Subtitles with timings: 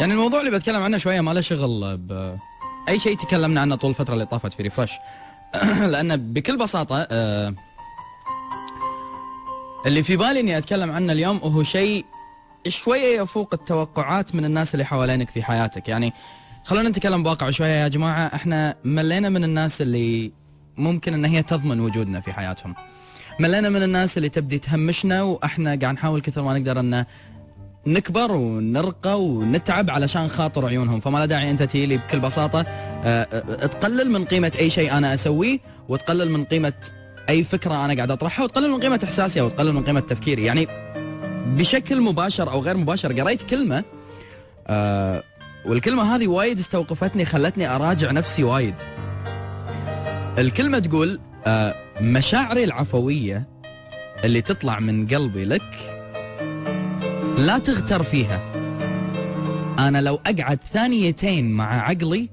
[0.00, 4.14] يعني الموضوع اللي بتكلم عنه شوية ما له شغل باي شيء تكلمنا عنه طول الفترة
[4.14, 4.92] اللي طافت في ريفرش
[5.92, 7.54] لأن بكل بساطة آه،
[9.86, 12.04] اللي في بالي إني أتكلم عنه اليوم هو شيء
[12.68, 15.88] شوية يفوق التوقعات من الناس اللي حوالينك في حياتك.
[15.88, 16.12] يعني
[16.64, 18.26] خلونا نتكلم بواقع شوية يا جماعة.
[18.34, 20.32] إحنا ملينا من الناس اللي
[20.76, 22.74] ممكن إن هي تضمن وجودنا في حياتهم.
[23.40, 27.04] ملينا من الناس اللي تبدي تهمشنا وإحنا قاعد نحاول كثر ما نقدر إن
[27.86, 31.00] نكبر ونرقى ونتعب علشان خاطر عيونهم.
[31.00, 34.92] فما لا داعي أنت تجي لي بكل بساطة آه، آه، تقلل من قيمة أي شيء
[34.92, 35.58] أنا أسويه
[35.88, 36.72] وتقلل من قيمة
[37.28, 40.44] أي فكرة أنا قاعد أطرحها وتقلل من قيمة إحساسي أو تقلل من قيمة تفكيري.
[40.44, 40.68] يعني
[41.46, 43.84] بشكل مباشر أو غير مباشر قريت كلمة
[44.66, 45.22] آه
[45.66, 48.74] والكلمة هذه وايد استوقفتني خلتني أراجع نفسي وايد.
[50.38, 53.48] الكلمة تقول آه مشاعري العفوية
[54.24, 55.89] اللي تطلع من قلبي لك
[57.40, 58.52] لا تغتر فيها.
[59.78, 62.28] أنا لو أقعد ثانيتين مع عقلي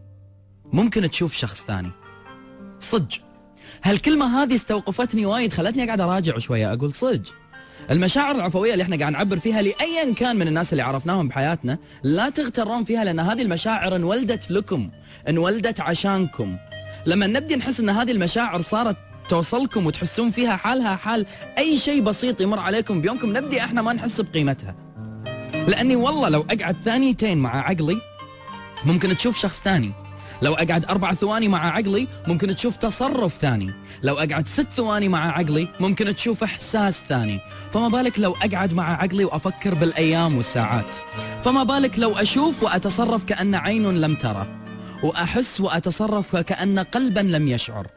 [0.73, 1.91] ممكن تشوف شخص ثاني.
[2.79, 3.07] صدق.
[3.83, 7.33] هالكلمة هذه استوقفتني وايد خلتني أقعد أراجع شوية أقول صدق.
[7.91, 12.29] المشاعر العفوية اللي إحنا قاعد نعبر فيها لايا كان من الناس اللي عرفناهم بحياتنا لا
[12.29, 14.89] تغترون فيها لأن هذه المشاعر انولدت لكم
[15.29, 16.57] انولدت عشانكم.
[17.05, 18.97] لما نبدي نحس إن هذه المشاعر صارت
[19.29, 21.25] توصلكم وتحسون فيها حالها حال
[21.57, 24.86] أي شيء بسيط يمر عليكم بيومكم نبدي إحنا ما نحس بقيمتها.
[25.67, 28.01] لأني والله لو أقعد ثانيتين مع عقلي
[28.85, 29.91] ممكن تشوف شخص ثاني.
[30.41, 33.73] لو أقعد أربع ثواني مع عقلي ممكن تشوف تصرف ثاني.
[34.03, 37.39] لو أقعد ست ثواني مع عقلي ممكن تشوف إحساس ثاني.
[37.73, 40.93] فما بالك لو أقعد مع عقلي وأفكر بالأيام والساعات؟
[41.43, 44.47] فما بالك لو أشوف وأتصرف كأن عين لم ترى؟
[45.03, 47.96] وأحس وأتصرف وكان قلبا لم يشعر؟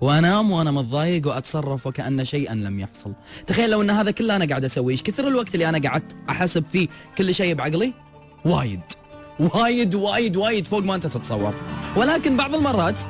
[0.00, 3.12] وانام وأنا متضايق وأتصرف وكأن شيئا لم يحصل.
[3.46, 4.92] تخيل لو إن هذا كله أنا قاعد أسويه.
[4.92, 7.92] إيش كثر الوقت اللي أنا قعدت أحسب فيه كل شيء بعقلي؟
[8.44, 8.80] وايد.
[9.40, 11.54] وايد وايد وايد فوق ما أنت تتصور.
[11.96, 13.00] ولكن بعض المرات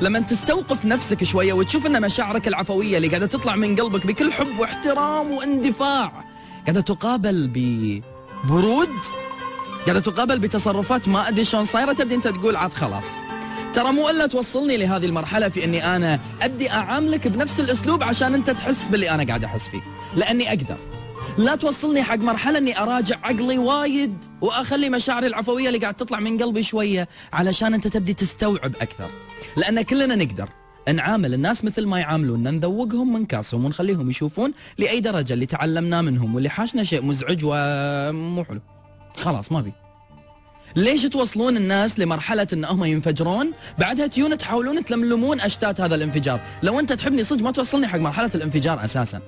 [0.00, 4.58] لما تستوقف نفسك شوية وتشوف إن مشاعرك العفوية اللي قاعدة تطلع من قلبك بكل حب
[4.58, 6.24] واحترام واندفاع
[6.64, 8.88] قاعدة تقابل ببرود
[9.84, 13.06] قاعدة تقابل بتصرفات ما أدري شلون صايرة تبدي أنت تقول عاد خلاص.
[13.74, 18.50] ترى مو ألا توصلني لهذه المرحلة في إني أنا أبدي أعاملك بنفس الأسلوب عشان أنت
[18.50, 19.80] تحس باللي أنا قاعد أحس فيه.
[20.16, 20.76] لأني أقدر.
[21.38, 26.42] لا توصلني حق مرحلة إني أراجع عقلي وايد وأخلي مشاعري العفوية اللي قاعد تطلع من
[26.42, 29.10] قلبي شوية علشان أنت تبدي تستوعب أكثر.
[29.56, 30.48] لأن كلنا نقدر.
[30.92, 36.34] نعامل الناس مثل ما يعاملوننا نذوقهم من كاسهم ونخليهم يشوفون لأي درجة اللي تعلمناه منهم
[36.34, 38.60] واللي حاشنا شيء مزعج ومو حلو.
[39.16, 39.72] خلاص ما بي
[40.76, 46.40] ليش توصلون الناس لمرحلة إن هم ينفجرون؟ بعدها تيون تحاولون تلملمون أشتات هذا الانفجار.
[46.62, 49.20] لو أنت تحبني صدق ما توصلني حق مرحلة الانفجار أساسا.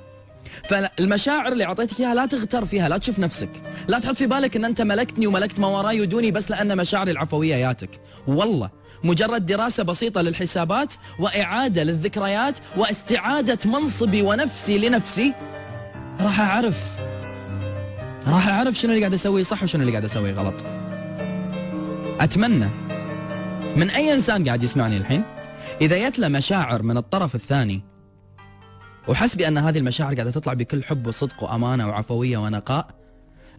[0.64, 3.48] فالمشاعر اللي أعطيتك إياها لا تغتر فيها لا تشوف نفسك.
[3.88, 7.54] لا تحط في بالك إن أنت ملكتني وملكت ما وراي ودوني بس لأن مشاعري العفوية
[7.54, 7.90] ياتك.
[8.26, 8.70] والله
[9.04, 15.32] مجرد دراسة بسيطة للحسابات وإعادة للذكريات واستعادة منصبي ونفسي لنفسي
[16.20, 16.76] راح أعرف.
[18.26, 20.54] راح أعرف شنو اللي قاعد أسويه صح وشنو اللي قاعد أسويه غلط.
[22.20, 22.68] أتمنى.
[23.76, 25.22] من أي إنسان قاعد يسمعني الحين؟
[25.80, 27.82] إذا جت له مشاعر من الطرف الثاني
[29.08, 32.86] وحس بأن هذه المشاعر قاعدة تطلع بكل حب وصدق وأمانة وعفوية ونقاء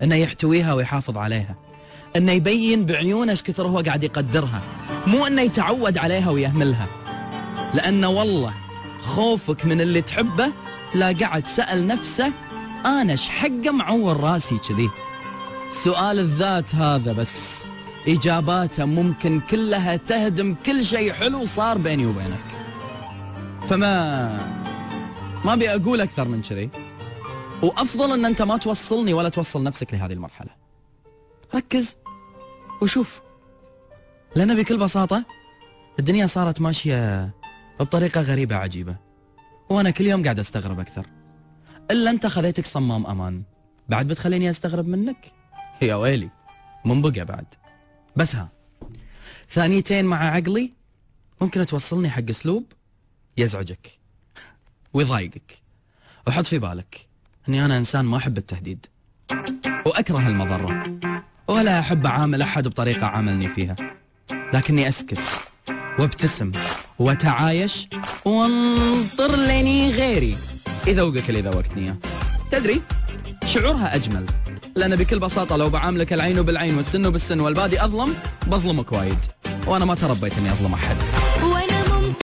[0.04, 1.56] أنه يحتويها ويحافظ عليها.
[2.16, 4.62] أنه يبين بعيونه إيش كثر هو قاعد يقدرها.
[5.08, 6.88] مو أنه يتعود عليها ويهملها.
[7.74, 8.54] لأن والله
[9.04, 10.52] خوفك من اللي تحبه
[10.96, 12.32] لا قعد سأل نفسه
[12.86, 14.90] أنا إيش حقه معور راسي كذي.
[15.72, 17.67] سؤال الذات هذا بس.
[18.08, 22.40] إجاباته ممكن كلها تهدم كل شيء حلو صار بيني وبينك.
[23.70, 24.28] فما
[25.46, 26.70] ما أبي أقول أكثر من كذي.
[27.62, 30.50] وأفضل أن أنت ما توصلني ولا توصل نفسك لهذه المرحلة.
[31.56, 31.96] ركز
[32.82, 33.22] وشوف.
[34.36, 35.24] لأن بكل بساطة
[36.00, 37.30] الدنيا صارت ماشية
[37.80, 38.96] بطريقة غريبة عجيبة.
[39.70, 41.06] وأنا كل يوم قاعد أستغرب أكثر.
[41.92, 43.44] إلا أنت خذيتك صمام أمان.
[43.90, 45.34] بعد بتخليني أستغرب منك.
[45.82, 46.30] يا ويلي
[46.86, 47.46] من بقى بعد.
[48.18, 48.50] بس ها.
[49.50, 50.72] ثانيتين مع عقلي
[51.42, 52.66] ممكن توصلني حق اسلوب
[53.38, 54.00] يزعجك
[54.94, 55.62] ويضايقك.
[56.28, 57.08] وحط في بالك
[57.50, 58.86] إني أنا إنسان ما أحب التهديد.
[59.86, 61.00] وأكره المضرة.
[61.48, 63.76] ولا أحب أعامل أحد بطريقة عاملني فيها.
[64.54, 65.20] لكني أسكت
[66.00, 66.52] وأبتسم
[67.00, 67.88] وتعايش
[68.26, 70.38] وأنطر لني غيري.
[70.88, 71.96] يذوقك اللي ذوقتني
[72.52, 72.82] تدري؟
[73.46, 74.26] شعورها أجمل.
[74.78, 78.14] لأن بكل بساطة لو بعاملك العين بالعين والسن بالسن والبادي أظلم
[78.48, 79.18] بظلمك وايد.
[79.68, 80.96] وأنا ما تربيت اني أظلم أحد.